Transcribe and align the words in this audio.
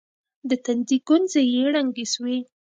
د 0.49 0.51
تندي 0.65 0.97
گونځې 1.07 1.41
يې 1.53 1.63
ړنګې 1.73 2.05
سوې. 2.13 2.37